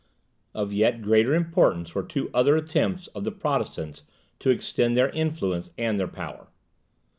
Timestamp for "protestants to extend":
3.31-4.97